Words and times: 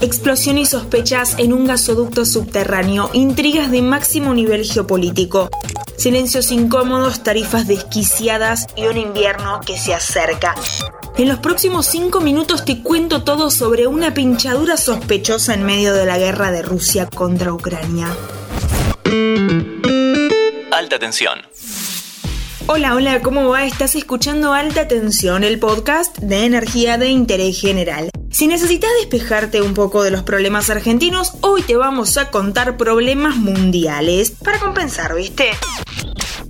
Explosión 0.00 0.58
y 0.58 0.66
sospechas 0.66 1.36
en 1.38 1.52
un 1.52 1.66
gasoducto 1.66 2.24
subterráneo, 2.24 3.10
intrigas 3.12 3.70
de 3.70 3.82
máximo 3.82 4.34
nivel 4.34 4.64
geopolítico, 4.64 5.50
silencios 5.96 6.50
incómodos, 6.50 7.22
tarifas 7.22 7.66
desquiciadas 7.66 8.66
y 8.76 8.86
un 8.86 8.96
invierno 8.96 9.60
que 9.64 9.78
se 9.78 9.94
acerca. 9.94 10.54
En 11.16 11.28
los 11.28 11.38
próximos 11.38 11.86
cinco 11.86 12.20
minutos 12.20 12.64
te 12.64 12.82
cuento 12.82 13.22
todo 13.22 13.50
sobre 13.50 13.86
una 13.86 14.14
pinchadura 14.14 14.76
sospechosa 14.76 15.54
en 15.54 15.64
medio 15.64 15.94
de 15.94 16.06
la 16.06 16.18
guerra 16.18 16.50
de 16.50 16.62
Rusia 16.62 17.06
contra 17.06 17.52
Ucrania. 17.52 18.08
Alta 20.72 20.98
tensión. 20.98 21.40
Hola, 22.66 22.94
hola, 22.94 23.20
¿cómo 23.20 23.48
va? 23.48 23.66
Estás 23.66 23.94
escuchando 23.94 24.54
Alta 24.54 24.88
Tensión, 24.88 25.44
el 25.44 25.58
podcast 25.58 26.16
de 26.18 26.46
energía 26.46 26.96
de 26.96 27.08
interés 27.08 27.60
general. 27.60 28.10
Si 28.34 28.48
necesitas 28.48 28.90
despejarte 28.98 29.62
un 29.62 29.74
poco 29.74 30.02
de 30.02 30.10
los 30.10 30.24
problemas 30.24 30.68
argentinos, 30.68 31.34
hoy 31.40 31.62
te 31.62 31.76
vamos 31.76 32.16
a 32.16 32.32
contar 32.32 32.76
problemas 32.76 33.36
mundiales. 33.36 34.32
Para 34.32 34.58
compensar, 34.58 35.14
¿viste? 35.14 35.50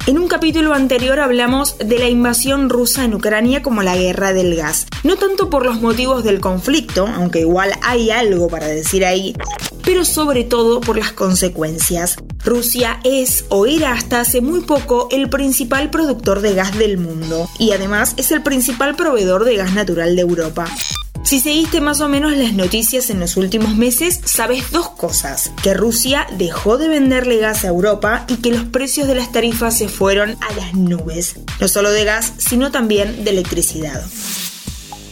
En 0.06 0.18
un 0.18 0.26
capítulo 0.26 0.72
anterior 0.72 1.20
hablamos 1.20 1.76
de 1.76 1.98
la 1.98 2.08
invasión 2.08 2.70
rusa 2.70 3.04
en 3.04 3.12
Ucrania 3.12 3.62
como 3.62 3.82
la 3.82 3.96
guerra 3.96 4.32
del 4.32 4.56
gas. 4.56 4.86
No 5.02 5.16
tanto 5.16 5.50
por 5.50 5.66
los 5.66 5.82
motivos 5.82 6.24
del 6.24 6.40
conflicto, 6.40 7.06
aunque 7.06 7.40
igual 7.40 7.72
hay 7.82 8.10
algo 8.10 8.48
para 8.48 8.66
decir 8.66 9.04
ahí, 9.04 9.36
pero 9.84 10.06
sobre 10.06 10.42
todo 10.42 10.80
por 10.80 10.96
las 10.96 11.12
consecuencias. 11.12 12.16
Rusia 12.46 12.98
es 13.04 13.44
o 13.50 13.66
era 13.66 13.92
hasta 13.92 14.20
hace 14.20 14.40
muy 14.40 14.62
poco 14.62 15.08
el 15.10 15.28
principal 15.28 15.90
productor 15.90 16.40
de 16.40 16.54
gas 16.54 16.78
del 16.78 16.96
mundo 16.96 17.46
y 17.58 17.72
además 17.72 18.14
es 18.16 18.32
el 18.32 18.42
principal 18.42 18.96
proveedor 18.96 19.44
de 19.44 19.56
gas 19.56 19.74
natural 19.74 20.16
de 20.16 20.22
Europa. 20.22 20.66
Si 21.24 21.40
seguiste 21.40 21.80
más 21.80 22.02
o 22.02 22.08
menos 22.08 22.36
las 22.36 22.52
noticias 22.52 23.08
en 23.08 23.18
los 23.18 23.38
últimos 23.38 23.74
meses, 23.74 24.20
sabes 24.26 24.70
dos 24.70 24.90
cosas. 24.90 25.52
Que 25.62 25.72
Rusia 25.72 26.26
dejó 26.36 26.76
de 26.76 26.86
venderle 26.86 27.38
gas 27.38 27.64
a 27.64 27.68
Europa 27.68 28.26
y 28.28 28.36
que 28.36 28.50
los 28.50 28.64
precios 28.64 29.08
de 29.08 29.14
las 29.14 29.32
tarifas 29.32 29.78
se 29.78 29.88
fueron 29.88 30.36
a 30.42 30.52
las 30.52 30.74
nubes. 30.74 31.36
No 31.60 31.66
solo 31.66 31.90
de 31.90 32.04
gas, 32.04 32.34
sino 32.36 32.70
también 32.70 33.24
de 33.24 33.30
electricidad. 33.30 34.04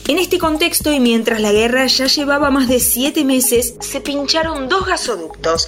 En 0.07 0.19
este 0.19 0.39
contexto 0.39 0.93
y 0.93 1.01
mientras 1.01 1.41
la 1.41 1.53
guerra 1.53 1.87
ya 1.87 2.07
llevaba 2.07 2.51
más 2.51 2.69
de 2.69 2.79
siete 2.79 3.25
meses, 3.25 3.75
se 3.81 4.03
pincharon 4.03 4.69
dos 4.69 4.85
gasoductos. 4.85 5.67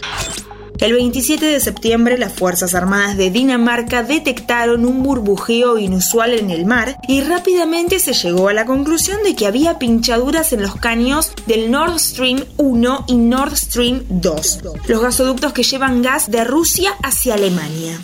El 0.84 0.92
27 0.92 1.46
de 1.46 1.60
septiembre 1.60 2.18
las 2.18 2.34
Fuerzas 2.34 2.74
Armadas 2.74 3.16
de 3.16 3.30
Dinamarca 3.30 4.02
detectaron 4.02 4.84
un 4.84 5.02
burbujeo 5.02 5.78
inusual 5.78 6.34
en 6.34 6.50
el 6.50 6.66
mar 6.66 6.98
y 7.08 7.22
rápidamente 7.22 7.98
se 7.98 8.12
llegó 8.12 8.50
a 8.50 8.52
la 8.52 8.66
conclusión 8.66 9.22
de 9.22 9.34
que 9.34 9.46
había 9.46 9.78
pinchaduras 9.78 10.52
en 10.52 10.60
los 10.60 10.76
caños 10.76 11.32
del 11.46 11.70
Nord 11.70 11.98
Stream 11.98 12.44
1 12.58 13.06
y 13.08 13.14
Nord 13.14 13.56
Stream 13.56 14.02
2, 14.10 14.58
los 14.86 15.00
gasoductos 15.00 15.54
que 15.54 15.62
llevan 15.62 16.02
gas 16.02 16.30
de 16.30 16.44
Rusia 16.44 16.92
hacia 17.02 17.32
Alemania. 17.32 17.98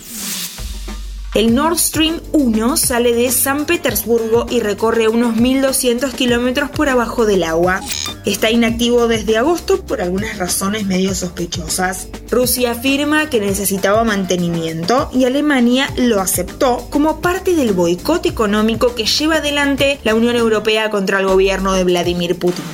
El 1.35 1.55
Nord 1.55 1.79
Stream 1.79 2.19
1 2.33 2.77
sale 2.79 3.15
de 3.15 3.31
San 3.31 3.67
Petersburgo 3.67 4.47
y 4.51 4.61
recorre 4.61 5.07
unos 5.07 5.37
1.200 5.37 6.13
kilómetros 6.13 6.71
por 6.71 6.89
abajo 6.89 7.27
del 7.27 7.45
agua. 7.45 7.83
Está 8.25 8.51
inactivo 8.51 9.07
desde 9.07 9.37
agosto 9.37 9.85
por 9.85 10.01
algunas 10.01 10.39
razones 10.39 10.87
medio 10.87 11.15
sospechosas. 11.15 12.09
Rusia 12.31 12.73
afirma 12.73 13.29
que 13.29 13.41
necesitaba 13.41 14.05
mantenimiento 14.05 15.11
y 15.13 15.25
Alemania 15.25 15.93
lo 15.97 16.21
aceptó 16.21 16.87
como 16.89 17.21
parte 17.21 17.57
del 17.57 17.73
boicot 17.73 18.25
económico 18.25 18.95
que 18.95 19.07
lleva 19.07 19.37
adelante 19.37 19.99
la 20.05 20.15
Unión 20.15 20.37
Europea 20.37 20.91
contra 20.91 21.19
el 21.19 21.27
gobierno 21.27 21.73
de 21.73 21.83
Vladimir 21.83 22.39
Putin. 22.39 22.65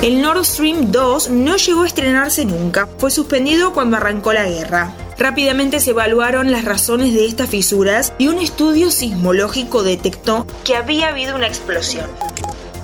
El 0.00 0.22
Nord 0.22 0.44
Stream 0.44 0.92
2 0.92 1.30
no 1.30 1.56
llegó 1.56 1.82
a 1.82 1.86
estrenarse 1.86 2.44
nunca, 2.44 2.88
fue 2.98 3.10
suspendido 3.10 3.72
cuando 3.72 3.96
arrancó 3.96 4.32
la 4.32 4.46
guerra. 4.48 4.94
Rápidamente 5.18 5.80
se 5.80 5.90
evaluaron 5.90 6.52
las 6.52 6.64
razones 6.64 7.14
de 7.14 7.26
estas 7.26 7.48
fisuras 7.48 8.12
y 8.18 8.28
un 8.28 8.38
estudio 8.38 8.90
sismológico 8.90 9.82
detectó 9.82 10.46
que 10.64 10.76
había 10.76 11.08
habido 11.08 11.34
una 11.34 11.46
explosión. 11.48 12.06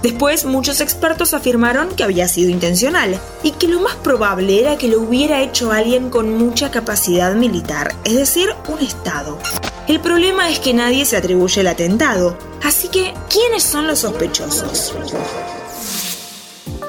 Después, 0.02 0.44
muchos 0.44 0.80
expertos 0.80 1.32
afirmaron 1.32 1.94
que 1.94 2.02
había 2.02 2.26
sido 2.26 2.50
intencional 2.50 3.20
y 3.44 3.52
que 3.52 3.68
lo 3.68 3.78
más 3.78 3.94
probable 3.94 4.60
era 4.60 4.76
que 4.76 4.88
lo 4.88 5.00
hubiera 5.00 5.40
hecho 5.42 5.70
alguien 5.70 6.10
con 6.10 6.36
mucha 6.36 6.72
capacidad 6.72 7.34
militar, 7.34 7.94
es 8.04 8.16
decir, 8.16 8.48
un 8.68 8.80
Estado. 8.80 9.38
El 9.86 10.00
problema 10.00 10.50
es 10.50 10.58
que 10.58 10.74
nadie 10.74 11.04
se 11.04 11.16
atribuye 11.16 11.60
el 11.60 11.68
atentado, 11.68 12.36
así 12.64 12.88
que, 12.88 13.14
¿quiénes 13.30 13.62
son 13.62 13.86
los 13.86 14.00
sospechosos? 14.00 14.92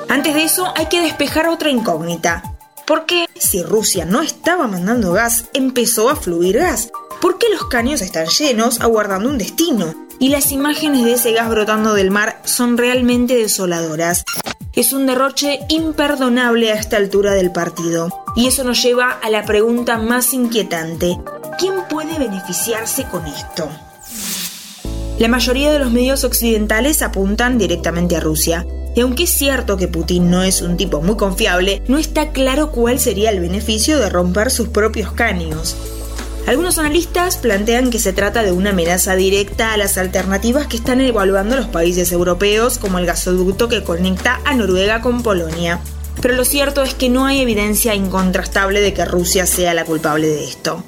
Antes 0.09 0.33
de 0.33 0.43
eso, 0.43 0.73
hay 0.75 0.87
que 0.87 1.01
despejar 1.01 1.47
otra 1.47 1.69
incógnita. 1.69 2.55
¿Por 2.87 3.05
qué, 3.05 3.27
si 3.37 3.61
Rusia 3.61 4.05
no 4.05 4.21
estaba 4.21 4.67
mandando 4.67 5.13
gas, 5.13 5.45
empezó 5.53 6.09
a 6.09 6.15
fluir 6.15 6.57
gas? 6.57 6.89
¿Por 7.21 7.37
qué 7.37 7.47
los 7.49 7.67
caños 7.67 8.01
están 8.01 8.27
llenos 8.27 8.81
aguardando 8.81 9.29
un 9.29 9.37
destino? 9.37 9.93
Y 10.19 10.29
las 10.29 10.51
imágenes 10.51 11.03
de 11.03 11.13
ese 11.13 11.33
gas 11.33 11.49
brotando 11.49 11.93
del 11.93 12.11
mar 12.11 12.41
son 12.45 12.77
realmente 12.77 13.35
desoladoras. 13.35 14.23
Es 14.73 14.93
un 14.93 15.05
derroche 15.05 15.59
imperdonable 15.69 16.71
a 16.71 16.75
esta 16.75 16.97
altura 16.97 17.33
del 17.33 17.51
partido. 17.51 18.09
Y 18.35 18.47
eso 18.47 18.63
nos 18.63 18.81
lleva 18.81 19.11
a 19.11 19.29
la 19.29 19.45
pregunta 19.45 19.97
más 19.97 20.33
inquietante. 20.33 21.17
¿Quién 21.59 21.73
puede 21.89 22.17
beneficiarse 22.17 23.05
con 23.05 23.25
esto? 23.27 23.69
La 25.19 25.27
mayoría 25.27 25.71
de 25.71 25.77
los 25.77 25.91
medios 25.91 26.23
occidentales 26.23 27.03
apuntan 27.03 27.59
directamente 27.59 28.15
a 28.15 28.19
Rusia, 28.19 28.65
y 28.95 29.01
aunque 29.01 29.23
es 29.23 29.29
cierto 29.29 29.77
que 29.77 29.87
Putin 29.87 30.29
no 30.29 30.43
es 30.43 30.61
un 30.61 30.75
tipo 30.75 31.01
muy 31.01 31.17
confiable, 31.17 31.83
no 31.87 31.97
está 31.97 32.31
claro 32.31 32.71
cuál 32.71 32.99
sería 32.99 33.29
el 33.29 33.39
beneficio 33.39 33.99
de 33.99 34.09
romper 34.09 34.49
sus 34.49 34.69
propios 34.69 35.11
caños. 35.11 35.75
Algunos 36.45 36.77
analistas 36.77 37.37
plantean 37.37 37.89
que 37.89 37.99
se 37.99 38.11
trata 38.11 38.43
de 38.43 38.51
una 38.51 38.71
amenaza 38.71 39.15
directa 39.15 39.73
a 39.73 39.77
las 39.77 39.97
alternativas 39.97 40.67
que 40.67 40.75
están 40.75 40.99
evaluando 40.99 41.55
los 41.55 41.67
países 41.67 42.11
europeos, 42.11 42.77
como 42.79 42.99
el 42.99 43.05
gasoducto 43.05 43.69
que 43.69 43.83
conecta 43.83 44.41
a 44.43 44.53
Noruega 44.53 44.99
con 44.99 45.23
Polonia. 45.23 45.79
Pero 46.21 46.35
lo 46.35 46.43
cierto 46.43 46.83
es 46.83 46.93
que 46.93 47.09
no 47.09 47.25
hay 47.25 47.41
evidencia 47.41 47.95
incontrastable 47.95 48.81
de 48.81 48.93
que 48.93 49.05
Rusia 49.05 49.45
sea 49.45 49.73
la 49.73 49.85
culpable 49.85 50.27
de 50.27 50.43
esto. 50.43 50.83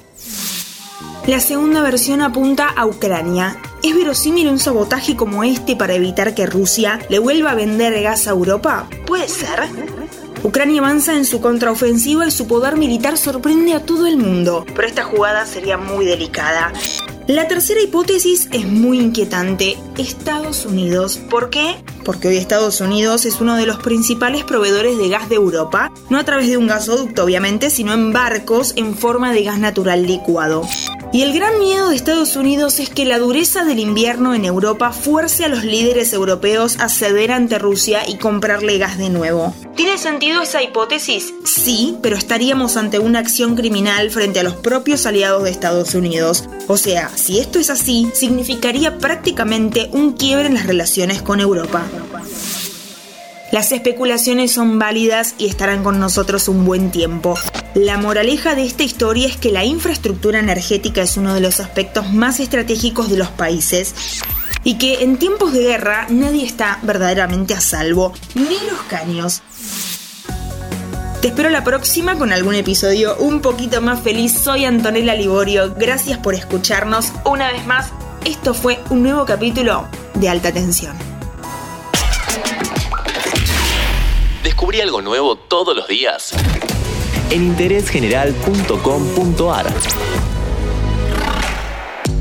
La 1.25 1.39
segunda 1.39 1.81
versión 1.81 2.22
apunta 2.22 2.67
a 2.67 2.85
Ucrania. 2.85 3.57
¿Es 3.81 3.95
verosímil 3.95 4.49
un 4.49 4.59
sabotaje 4.59 5.16
como 5.16 5.43
este 5.43 5.75
para 5.77 5.95
evitar 5.95 6.35
que 6.35 6.45
Rusia 6.45 6.99
le 7.09 7.17
vuelva 7.19 7.51
a 7.51 7.55
vender 7.55 7.99
gas 8.03 8.27
a 8.27 8.31
Europa? 8.31 8.87
Puede 9.07 9.29
ser. 9.29 9.61
Ucrania 10.45 10.79
avanza 10.79 11.16
en 11.16 11.25
su 11.25 11.41
contraofensiva 11.41 12.28
y 12.28 12.29
su 12.29 12.45
poder 12.45 12.78
militar 12.78 13.17
sorprende 13.17 13.73
a 13.73 13.83
todo 13.83 14.06
el 14.06 14.17
mundo, 14.17 14.63
pero 14.75 14.88
esta 14.88 15.03
jugada 15.03 15.44
sería 15.47 15.75
muy 15.79 16.06
delicada. 16.06 16.72
La 17.25 17.47
tercera 17.47 17.81
hipótesis 17.81 18.47
es 18.51 18.67
muy 18.67 19.00
inquietante. 19.00 19.75
Estados 19.97 20.67
Unidos. 20.67 21.17
¿Por 21.17 21.50
qué? 21.50 21.84
Porque 22.03 22.28
hoy 22.28 22.38
Estados 22.38 22.79
Unidos 22.79 23.25
es 23.25 23.41
uno 23.41 23.55
de 23.55 23.66
los 23.66 23.78
principales 23.78 24.44
proveedores 24.44 25.00
de 25.00 25.09
gas 25.09 25.29
de 25.29 25.35
Europa, 25.38 25.91
no 26.11 26.19
a 26.19 26.23
través 26.25 26.47
de 26.47 26.57
un 26.57 26.67
gasoducto 26.67 27.23
obviamente, 27.23 27.72
sino 27.72 27.94
en 27.94 28.13
barcos 28.13 28.73
en 28.75 28.94
forma 28.94 29.34
de 29.34 29.45
gas 29.45 29.57
natural 29.57 30.05
licuado. 30.05 30.61
Y 31.15 31.21
el 31.21 31.31
gran 31.31 31.59
miedo 31.59 31.87
de 31.87 31.95
Estados 31.95 32.35
Unidos 32.35 32.81
es 32.81 32.89
que 32.89 33.05
la 33.05 33.19
dureza 33.19 33.63
del 33.63 33.79
invierno 33.79 34.35
en 34.35 34.43
Europa 34.43 34.91
fuerce 34.91 35.45
a 35.45 35.47
los 35.47 35.63
líderes 35.63 36.11
europeos 36.11 36.75
a 36.77 36.89
ceder 36.89 37.31
ante 37.31 37.57
Rusia 37.57 38.01
y 38.05 38.17
comprarle 38.17 38.77
gas 38.79 38.97
de 38.97 39.09
nuevo. 39.09 39.55
¿Tiene 39.77 39.97
sentido 39.97 40.41
esa 40.41 40.61
hipótesis? 40.61 41.33
Sí, 41.45 41.95
pero 42.01 42.17
estaríamos 42.17 42.75
ante 42.75 42.99
una 42.99 43.19
acción 43.19 43.55
criminal 43.55 44.11
frente 44.11 44.41
a 44.41 44.43
los 44.43 44.55
propios 44.55 45.05
aliados 45.05 45.45
de 45.45 45.51
Estados 45.51 45.95
Unidos. 45.95 46.49
O 46.67 46.75
sea, 46.75 47.09
si 47.15 47.39
esto 47.39 47.59
es 47.59 47.69
así, 47.69 48.11
significaría 48.13 48.97
prácticamente 48.97 49.89
un 49.93 50.17
quiebre 50.17 50.47
en 50.47 50.55
las 50.55 50.65
relaciones 50.65 51.21
con 51.21 51.39
Europa. 51.39 51.85
Las 53.53 53.71
especulaciones 53.71 54.51
son 54.51 54.79
válidas 54.79 55.35
y 55.37 55.45
estarán 55.45 55.81
con 55.81 55.97
nosotros 55.97 56.49
un 56.49 56.66
buen 56.66 56.91
tiempo. 56.91 57.37
La 57.75 57.97
moraleja 57.97 58.55
de 58.55 58.63
esta 58.63 58.83
historia 58.83 59.27
es 59.27 59.35
que 59.35 59.51
la 59.51 59.66
infraestructura 59.66 60.39
energética 60.39 61.01
es 61.01 61.17
uno 61.17 61.33
de 61.33 61.41
los 61.41 61.59
aspectos 61.59 62.09
más 62.13 62.39
estratégicos 62.39 63.09
de 63.09 63.17
los 63.17 63.27
países 63.27 63.93
y 64.63 64.77
que 64.77 65.03
en 65.03 65.17
tiempos 65.17 65.51
de 65.51 65.63
guerra 65.63 66.07
nadie 66.09 66.45
está 66.45 66.79
verdaderamente 66.83 67.53
a 67.53 67.59
salvo, 67.59 68.13
ni 68.33 68.57
los 68.72 68.81
caños. 68.87 69.41
Te 71.22 71.27
espero 71.27 71.49
la 71.49 71.66
próxima 71.66 72.17
con 72.17 72.31
algún 72.31 72.55
episodio 72.55 73.17
un 73.17 73.41
poquito 73.41 73.81
más 73.81 74.01
feliz. 74.01 74.31
Soy 74.31 74.63
Antonella 74.63 75.13
Liborio. 75.13 75.75
Gracias 75.75 76.17
por 76.17 76.33
escucharnos 76.33 77.11
una 77.25 77.51
vez 77.51 77.66
más. 77.66 77.91
Esto 78.23 78.53
fue 78.53 78.79
un 78.89 79.03
nuevo 79.03 79.25
capítulo 79.25 79.85
de 80.13 80.29
Alta 80.29 80.53
Tensión. 80.53 80.95
Descubrí 84.43 84.79
algo 84.79 85.01
nuevo 85.01 85.35
todos 85.35 85.75
los 85.75 85.89
días 85.89 86.33
en 87.31 87.43
interésgeneral.com.ar. 87.43 89.66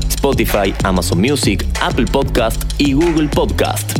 Spotify, 0.09 0.73
Amazon 0.83 1.19
Music, 1.19 1.65
Apple 1.81 2.05
Podcast 2.05 2.63
y 2.79 2.93
Google 2.93 3.27
Podcast. 3.27 3.99